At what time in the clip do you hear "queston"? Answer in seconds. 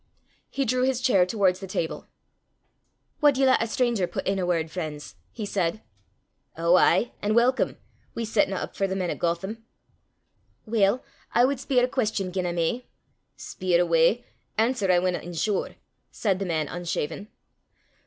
11.87-12.31